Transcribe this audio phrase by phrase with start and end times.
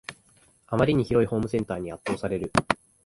[0.65, 2.51] あまりに広いホームセンターに圧倒される